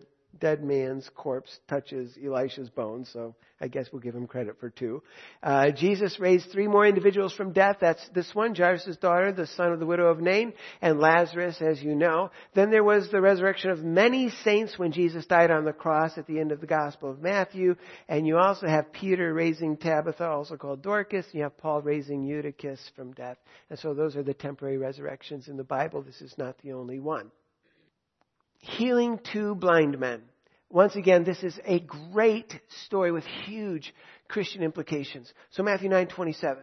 [0.40, 5.02] dead man's corpse touches Elisha's bones, so I guess we'll give him credit for two.
[5.42, 7.78] Uh, Jesus raised three more individuals from death.
[7.80, 11.82] That's this one, Jairus' daughter, the son of the widow of Nain, and Lazarus, as
[11.82, 12.30] you know.
[12.54, 16.26] Then there was the resurrection of many saints when Jesus died on the cross at
[16.26, 17.76] the end of the Gospel of Matthew.
[18.08, 22.24] And you also have Peter raising Tabitha, also called Dorcas, and you have Paul raising
[22.24, 23.38] Eutychus from death.
[23.70, 26.02] And so those are the temporary resurrections in the Bible.
[26.02, 27.30] This is not the only one
[28.60, 30.22] healing two blind men.
[30.68, 33.94] Once again, this is a great story with huge
[34.28, 35.32] Christian implications.
[35.50, 36.58] So Matthew 9:27.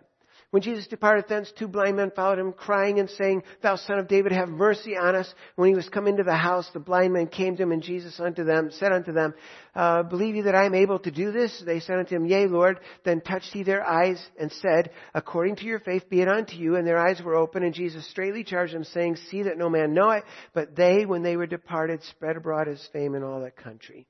[0.54, 4.08] When Jesus departed thence, two blind men followed him, crying and saying, Thou son of
[4.08, 5.34] David, have mercy on us.
[5.56, 8.20] When he was come into the house, the blind men came to him, and Jesus
[8.20, 9.34] unto them, said unto them,
[9.74, 11.64] uh, Believe ye that I am able to do this?
[11.66, 12.80] They said unto him, Yea, Lord.
[13.04, 16.76] Then touched he their eyes, and said, According to your faith be it unto you.
[16.76, 19.96] And their eyes were open, and Jesus straightly charged them, saying, See that no man
[19.96, 20.24] know it.
[20.54, 24.06] But they, when they were departed, spread abroad his fame in all that country.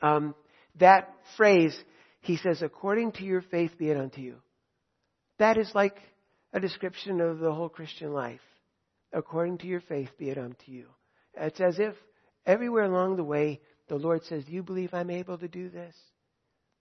[0.00, 0.36] Um,
[0.78, 1.76] that phrase,
[2.20, 4.36] he says, According to your faith be it unto you.
[5.40, 5.96] That is like
[6.52, 8.42] a description of the whole Christian life.
[9.10, 10.86] According to your faith, be it unto you.
[11.32, 11.94] It's as if
[12.44, 15.96] everywhere along the way, the Lord says, Do you believe I'm able to do this?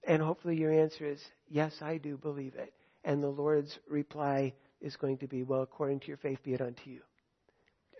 [0.06, 2.74] And hopefully your answer is, Yes, I do believe it.
[3.06, 6.60] And the Lord's reply is going to be, Well, according to your faith, be it
[6.62, 7.02] unto you.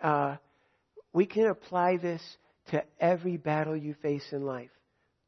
[0.02, 0.36] Uh,
[1.14, 2.22] we can apply this
[2.72, 4.72] to every battle you face in life,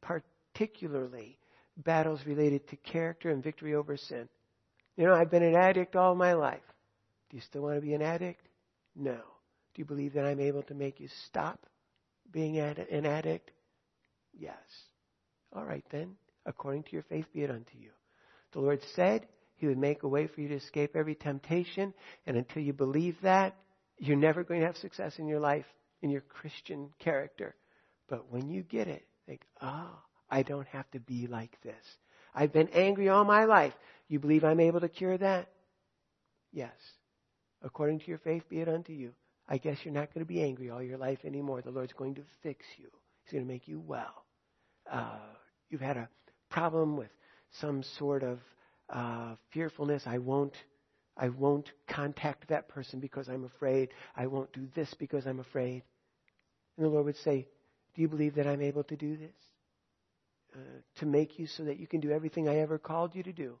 [0.02, 1.38] particularly
[1.78, 4.28] battles related to character and victory over sin.
[4.96, 6.60] You know, I've been an addict all my life.
[7.30, 8.46] Do you still want to be an addict?
[8.94, 9.14] No.
[9.14, 11.66] Do you believe that I'm able to make you stop
[12.30, 13.50] being an addict?
[14.38, 14.56] Yes.
[15.54, 16.16] All right then.
[16.44, 17.90] According to your faith be it unto you.
[18.52, 19.26] The Lord said
[19.56, 21.94] He would make a way for you to escape every temptation,
[22.26, 23.54] and until you believe that,
[23.98, 25.66] you're never going to have success in your life,
[26.02, 27.54] in your Christian character.
[28.08, 31.84] But when you get it, think, oh, I don't have to be like this.
[32.34, 33.74] I've been angry all my life.
[34.08, 35.48] You believe I'm able to cure that?
[36.52, 36.72] Yes.
[37.62, 39.12] According to your faith, be it unto you.
[39.48, 41.62] I guess you're not going to be angry all your life anymore.
[41.62, 42.88] The Lord's going to fix you.
[43.24, 44.24] He's going to make you well.
[44.90, 45.18] Uh,
[45.70, 46.08] you've had a
[46.50, 47.10] problem with
[47.60, 48.38] some sort of
[48.90, 50.04] uh, fearfulness.
[50.06, 50.56] I won't.
[51.16, 53.90] I won't contact that person because I'm afraid.
[54.16, 55.82] I won't do this because I'm afraid.
[56.76, 57.46] And the Lord would say,
[57.94, 59.34] Do you believe that I'm able to do this?
[60.54, 60.58] Uh,
[60.96, 63.56] to make you so that you can do everything I ever called you to do,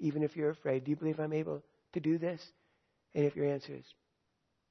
[0.00, 0.82] even if you're afraid.
[0.82, 2.44] Do you believe I'm able to do this?
[3.14, 3.84] And if your answer is,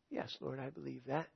[0.09, 1.27] Yes, Lord, I believe that,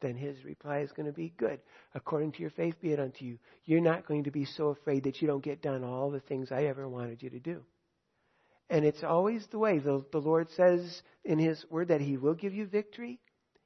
[0.00, 1.60] then his reply is going to be good.
[1.94, 3.38] According to your faith be it unto you.
[3.64, 6.50] You're not going to be so afraid that you don't get done all the things
[6.50, 7.62] I ever wanted you to do.
[8.68, 9.78] And it's always the way.
[9.78, 13.20] The, the Lord says in his word that he will give you victory.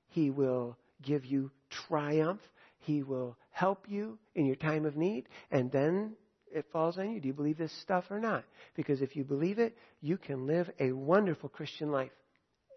[0.08, 2.40] He will give you triumph.
[2.80, 6.14] He will help you in your time of need, and then
[6.52, 7.20] it falls on you.
[7.20, 8.44] Do you believe this stuff or not?
[8.74, 12.12] Because if you believe it, you can live a wonderful Christian life.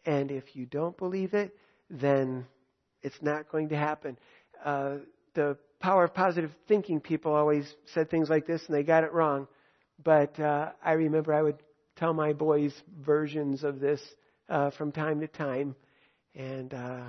[0.05, 1.55] And if you don't believe it,
[1.89, 2.45] then
[3.01, 4.17] it's not going to happen.
[4.63, 4.97] Uh,
[5.33, 9.13] the power of positive thinking people always said things like this, and they got it
[9.13, 9.47] wrong.
[10.03, 11.61] But uh, I remember I would
[11.95, 12.73] tell my boys
[13.05, 14.01] versions of this
[14.49, 15.75] uh, from time to time,
[16.35, 17.03] and uh,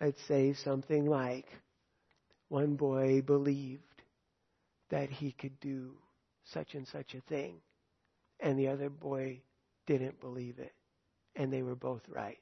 [0.00, 1.46] I'd say something like,
[2.52, 4.02] one boy believed
[4.90, 5.92] that he could do
[6.52, 7.54] such and such a thing,
[8.40, 9.40] and the other boy
[9.86, 10.74] didn't believe it,
[11.34, 12.38] and they were both right.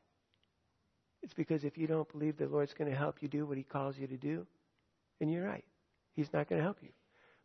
[1.23, 3.63] It's because if you don't believe the Lord's going to help you do what He
[3.63, 4.45] calls you to do,
[5.21, 5.65] then you're right.
[6.15, 6.91] He's not going to help you.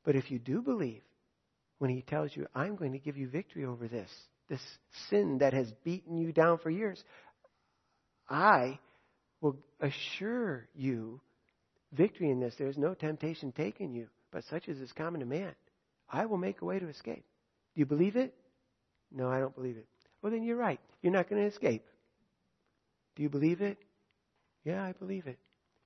[0.03, 1.03] But if you do believe,
[1.77, 4.09] when He tells you, I'm going to give you victory over this,
[4.49, 4.61] this
[5.11, 7.03] sin that has beaten you down for years,
[8.27, 8.79] I
[9.39, 11.21] will assure you
[11.95, 12.55] victory in this.
[12.57, 15.53] There is no temptation taken you, but such as is common to man.
[16.09, 17.25] I will make a way to escape.
[17.73, 18.33] Do you believe it?
[19.11, 19.87] No, I don't believe it.
[20.21, 20.79] Well, then you're right.
[21.01, 21.85] You're not going to escape.
[23.15, 23.77] Do you believe it?
[24.63, 25.37] Yeah, I believe it.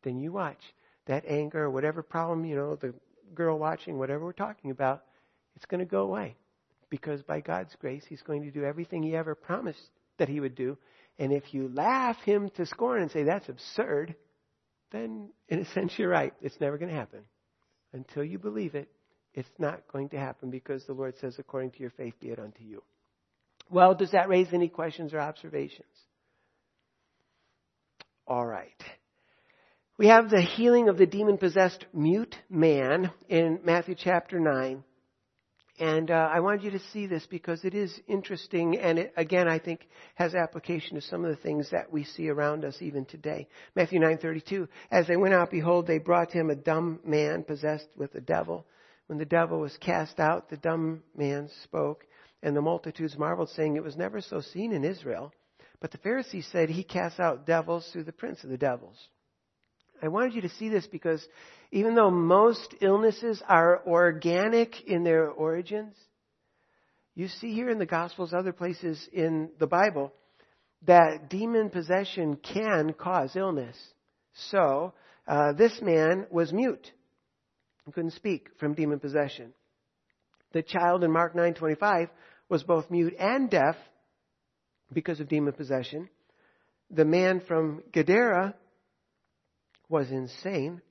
[0.04, 0.62] Then you watch.
[1.08, 2.94] That anger or whatever problem, you know, the
[3.34, 5.04] girl watching, whatever we're talking about,
[5.56, 6.36] it's going to go away.
[6.90, 10.56] Because by God's grace, He's going to do everything He ever promised that He would
[10.56, 10.78] do.
[11.18, 14.16] And if you laugh Him to scorn and say, that's absurd,
[14.92, 16.34] then in a sense you're right.
[16.42, 17.22] It's never going to happen.
[17.94, 18.90] Until you believe it,
[19.34, 22.40] it's not going to happen because the Lord says, according to your faith be it
[22.40, 22.84] unto you.
[23.70, 25.88] Well, does that raise any questions or observations?
[28.28, 28.82] All right.
[29.98, 34.84] We have the healing of the demon possessed mute man in Matthew chapter 9.
[35.80, 39.48] And uh, I wanted you to see this because it is interesting, and it, again,
[39.48, 43.06] I think has application to some of the things that we see around us even
[43.06, 43.48] today.
[43.76, 44.68] Matthew 9:32.
[44.92, 48.68] As they went out, behold, they brought him a dumb man possessed with a devil.
[49.08, 52.06] When the devil was cast out, the dumb man spoke,
[52.44, 55.32] and the multitudes marveled, saying, "It was never so seen in Israel."
[55.80, 58.98] But the Pharisees said, "He casts out devils through the prince of the devils."
[60.02, 61.26] I wanted you to see this because
[61.72, 65.96] even though most illnesses are organic in their origins,
[67.16, 70.14] you see here in the Gospels, other places in the Bible,
[70.88, 73.76] that demon possession can cause illness.
[74.52, 74.94] So,
[75.28, 76.92] uh, this man was mute.
[77.86, 79.54] He couldn't speak from demon possession.
[80.54, 82.10] The child in Mark 9:25
[82.48, 83.76] was both mute and deaf
[84.92, 86.10] because of demon possession.
[86.90, 88.56] The man from Gadara
[89.88, 90.82] was insane.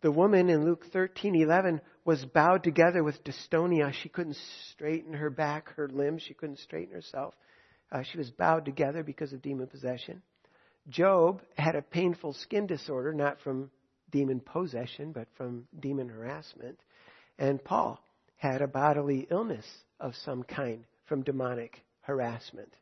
[0.00, 3.92] The woman in Luke 13:11 was bowed together with dystonia.
[3.92, 4.36] She couldn't
[4.70, 6.22] straighten her back, her limbs.
[6.22, 7.34] She couldn't straighten herself.
[7.90, 10.22] Uh, she was bowed together because of demon possession.
[10.88, 13.70] Job had a painful skin disorder, not from
[14.10, 16.78] demon possession, but from demon harassment.
[17.38, 18.00] And Paul
[18.36, 19.66] had a bodily illness
[19.98, 22.72] of some kind from demonic harassment.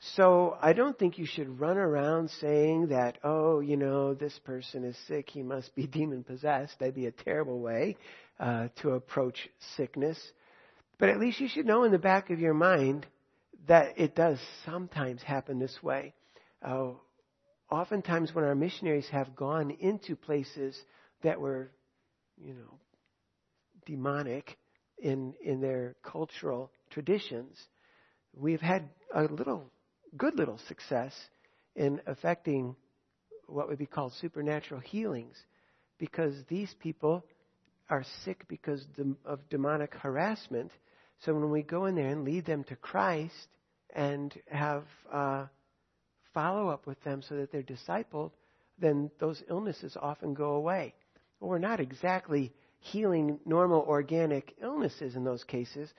[0.00, 4.84] So I don't think you should run around saying that, oh, you know, this person
[4.84, 6.78] is sick, he must be demon possessed.
[6.78, 7.96] That'd be a terrible way
[8.38, 10.18] uh, to approach sickness.
[10.98, 13.06] But at least you should know in the back of your mind
[13.66, 16.14] that it does sometimes happen this way.
[16.62, 16.90] Uh,
[17.70, 20.76] oftentimes, when our missionaries have gone into places
[21.22, 21.70] that were,
[22.36, 22.78] you know,
[23.86, 24.56] demonic
[24.98, 27.56] in in their cultural traditions,
[28.34, 29.70] we've had a little
[30.16, 31.14] good little success
[31.76, 32.74] in affecting
[33.46, 35.36] what would be called supernatural healings
[35.98, 37.24] because these people
[37.90, 38.84] are sick because
[39.24, 40.70] of demonic harassment.
[41.20, 43.48] So when we go in there and lead them to Christ
[43.94, 45.46] and have uh,
[46.34, 48.32] follow up with them so that they're discipled,
[48.78, 50.94] then those illnesses often go away.
[51.40, 55.92] Well, we're not exactly healing normal organic illnesses in those cases.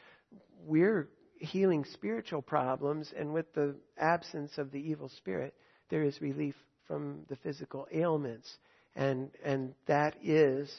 [0.66, 1.10] We're
[1.40, 5.54] healing spiritual problems, and with the absence of the evil spirit,
[5.90, 6.56] there is relief
[6.88, 8.50] from the physical ailments.
[8.96, 10.70] And, and that is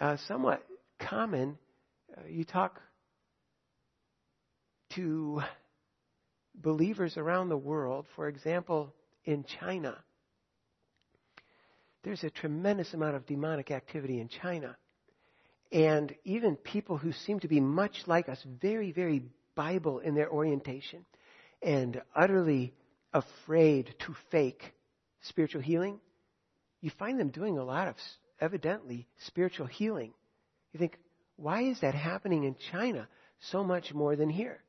[0.00, 0.62] uh, somewhat
[0.98, 1.58] common.
[2.16, 2.80] Uh, you talk
[4.94, 5.42] to
[6.54, 8.94] believers around the world, for example,
[9.24, 9.96] in China.
[12.04, 14.76] There's a tremendous amount of demonic activity in China.
[15.70, 19.22] And even people who seem to be much like us, very, very
[19.58, 21.04] Bible in their orientation
[21.60, 22.72] and utterly
[23.12, 24.62] afraid to fake
[25.22, 25.98] spiritual healing,
[26.80, 27.96] you find them doing a lot of
[28.40, 30.14] evidently spiritual healing.
[30.72, 30.96] You think,
[31.34, 33.08] why is that happening in China
[33.50, 34.62] so much more than here?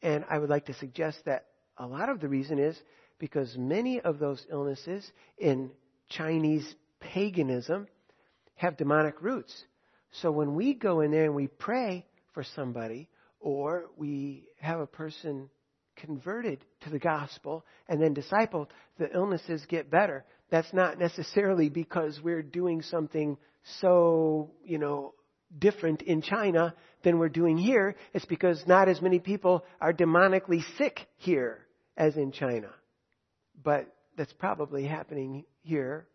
[0.00, 1.44] And I would like to suggest that
[1.76, 2.80] a lot of the reason is
[3.18, 5.70] because many of those illnesses in
[6.08, 7.86] Chinese paganism
[8.54, 9.54] have demonic roots.
[10.12, 13.09] So when we go in there and we pray for somebody
[13.40, 15.48] or we have a person
[15.96, 18.68] converted to the gospel and then discipled,
[18.98, 20.24] the illnesses get better.
[20.50, 23.36] That's not necessarily because we're doing something
[23.80, 25.14] so, you know,
[25.58, 27.96] different in China than we're doing here.
[28.14, 31.66] It's because not as many people are demonically sick here
[31.96, 32.70] as in China.
[33.62, 36.06] But that's probably happening here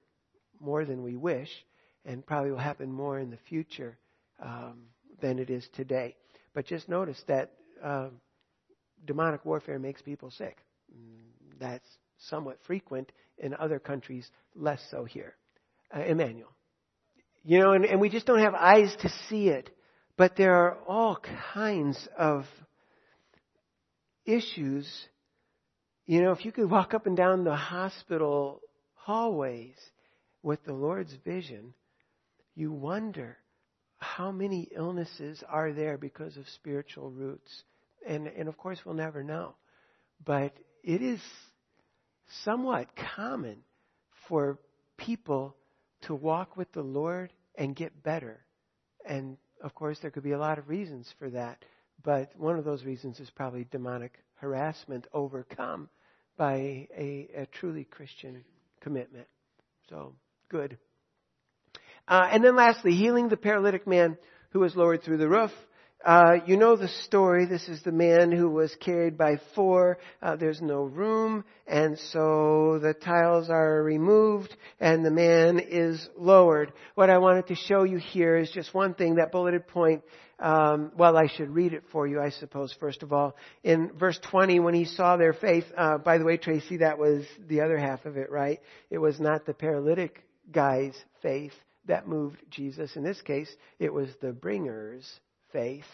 [0.60, 1.50] more than we wish,
[2.06, 3.98] and probably will happen more in the future
[4.42, 4.84] um,
[5.22, 6.16] than it is today.
[6.56, 7.52] But just notice that
[7.84, 8.08] uh,
[9.06, 10.58] demonic warfare makes people sick.
[10.92, 11.88] Mm, that's
[12.18, 15.36] somewhat frequent in other countries, less so here.
[15.94, 16.50] Uh, Emmanuel.
[17.44, 19.70] You know, and, and we just don't have eyes to see it.
[20.18, 21.20] But there are all
[21.54, 22.46] kinds of
[24.26, 24.90] issues.
[26.06, 28.62] You know, if you could walk up and down the hospital
[28.94, 29.76] hallways
[30.42, 31.74] with the Lord's vision,
[32.56, 33.38] you wonder
[33.98, 37.64] how many illnesses are there because of spiritual roots?
[38.08, 39.56] And, and of course, we'll never know.
[40.24, 41.20] But it is
[42.44, 43.58] somewhat common
[44.28, 44.60] for
[44.98, 45.56] people
[46.04, 48.40] to walk with the Lord and get better.
[49.06, 51.64] And of course, there could be a lot of reasons for that.
[52.04, 55.90] But one of those reasons is probably demonic harassment overcome
[56.38, 58.44] by a, a truly Christian
[58.82, 59.28] commitment.
[59.90, 60.14] So,
[60.50, 60.78] good.
[62.08, 64.18] Uh, and then lastly, healing the paralytic man
[64.52, 65.52] who was lowered through the roof.
[66.06, 67.48] Uh, you know the story.
[67.48, 69.98] This is the man who was carried by four.
[70.22, 76.72] Uh, there's no room, and so the tiles are removed, and the man is lowered.
[76.94, 79.16] What I wanted to show you here is just one thing.
[79.16, 80.04] That bulleted point.
[80.38, 82.72] Um, well, I should read it for you, I suppose.
[82.80, 85.66] First of all, in verse 20, when he saw their faith.
[85.76, 88.60] Uh, by the way, Tracy, that was the other half of it, right?
[88.92, 91.54] It was not the paralytic guy's faith
[91.88, 92.96] that moved Jesus.
[92.96, 95.08] In this case, it was the bringer's
[95.52, 95.86] faith.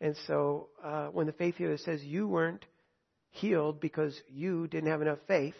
[0.00, 2.64] And so uh, when the faith healer says you weren't
[3.30, 5.54] healed because you didn't have enough faith,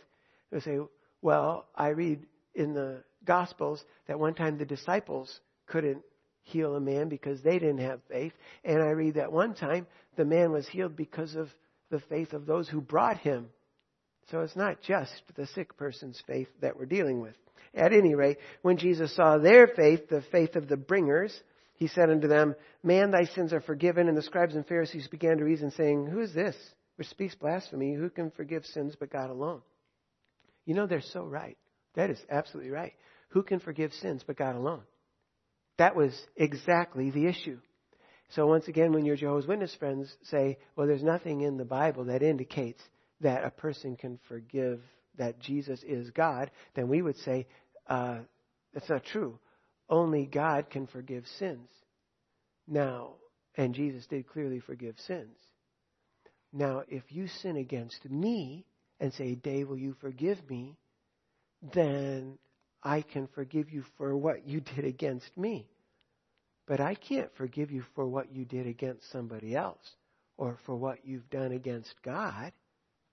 [0.50, 0.78] they say,
[1.22, 6.02] well, I read in the Gospels that one time the disciples couldn't
[6.42, 8.32] heal a man because they didn't have faith.
[8.64, 11.48] And I read that one time the man was healed because of
[11.90, 13.50] the faith of those who brought him.
[14.30, 17.34] So it's not just the sick person's faith that we're dealing with.
[17.74, 21.32] At any rate, when Jesus saw their faith, the faith of the bringers,
[21.74, 24.08] he said unto them, Man, thy sins are forgiven.
[24.08, 26.56] And the scribes and Pharisees began to reason, saying, Who is this
[26.96, 27.94] which speaks blasphemy?
[27.94, 29.62] Who can forgive sins but God alone?
[30.66, 31.56] You know, they're so right.
[31.94, 32.92] That is absolutely right.
[33.30, 34.82] Who can forgive sins but God alone?
[35.78, 37.58] That was exactly the issue.
[38.30, 42.04] So once again, when your Jehovah's Witness friends say, well, there's nothing in the Bible
[42.04, 42.82] that indicates
[43.22, 44.80] that a person can forgive,
[45.16, 47.46] that Jesus is God, then we would say,
[47.90, 48.18] uh,
[48.72, 49.38] that's not true.
[49.88, 51.68] Only God can forgive sins.
[52.66, 53.14] Now,
[53.56, 55.36] and Jesus did clearly forgive sins.
[56.52, 58.64] Now, if you sin against me
[59.00, 60.76] and say, Dave, will you forgive me?
[61.74, 62.38] Then
[62.82, 65.68] I can forgive you for what you did against me.
[66.66, 69.84] But I can't forgive you for what you did against somebody else
[70.36, 72.52] or for what you've done against God.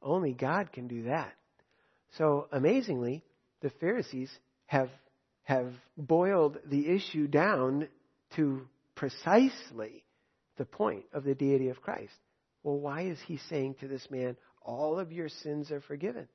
[0.02, 1.34] Only God can do that.
[2.18, 3.24] So amazingly,
[3.62, 4.30] the Pharisees
[4.68, 4.90] have
[5.44, 7.88] have boiled the issue down
[8.36, 10.04] to precisely
[10.58, 12.14] the point of the deity of Christ.
[12.64, 16.28] Well, why is he saying to this man, all of your sins are forgiven?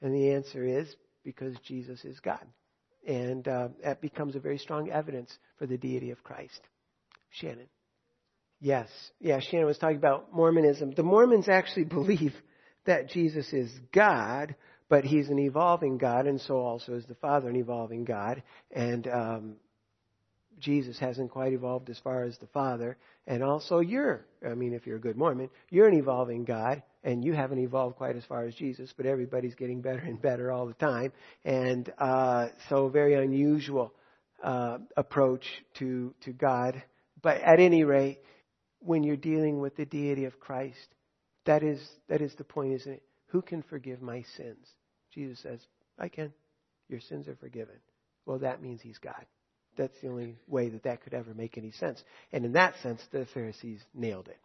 [0.00, 0.88] And the answer is
[1.22, 2.46] because Jesus is God.
[3.06, 6.60] And uh, that becomes a very strong evidence for the deity of Christ.
[7.30, 7.68] Shannon.
[8.60, 8.88] Yes.
[9.20, 10.92] Yeah, Shannon was talking about Mormonism.
[10.92, 12.34] The Mormons actually believe
[12.86, 14.54] that Jesus is God,
[14.90, 18.42] but he's an evolving God, and so also is the Father an evolving God.
[18.72, 19.56] And um,
[20.58, 22.98] Jesus hasn't quite evolved as far as the Father.
[23.24, 27.24] And also, you're, I mean, if you're a good Mormon, you're an evolving God, and
[27.24, 30.66] you haven't evolved quite as far as Jesus, but everybody's getting better and better all
[30.66, 31.12] the time.
[31.44, 33.94] And uh, so, very unusual
[34.42, 35.44] uh, approach
[35.78, 36.82] to, to God.
[37.22, 38.18] But at any rate,
[38.80, 40.94] when you're dealing with the deity of Christ,
[41.44, 43.02] that is, that is the point, isn't it?
[43.28, 44.66] Who can forgive my sins?
[45.14, 45.60] Jesus says,
[45.98, 46.32] I can.
[46.88, 47.76] Your sins are forgiven.
[48.26, 49.24] Well, that means he's God.
[49.76, 52.02] That's the only way that that could ever make any sense.
[52.32, 54.40] And in that sense, the Pharisees nailed it.